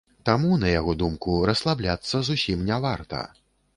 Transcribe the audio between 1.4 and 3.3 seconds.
расслабляцца зусім не варта.